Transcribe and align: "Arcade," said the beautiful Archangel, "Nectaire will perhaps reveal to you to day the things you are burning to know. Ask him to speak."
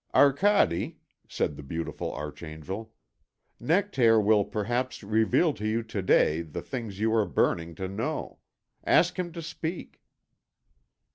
"Arcade," 0.15 0.95
said 1.27 1.55
the 1.55 1.61
beautiful 1.61 2.11
Archangel, 2.15 2.91
"Nectaire 3.59 4.19
will 4.19 4.43
perhaps 4.43 5.03
reveal 5.03 5.53
to 5.53 5.67
you 5.67 5.83
to 5.83 6.01
day 6.01 6.41
the 6.41 6.63
things 6.63 6.99
you 6.99 7.13
are 7.13 7.27
burning 7.27 7.75
to 7.75 7.87
know. 7.87 8.39
Ask 8.83 9.19
him 9.19 9.31
to 9.33 9.43
speak." 9.43 10.01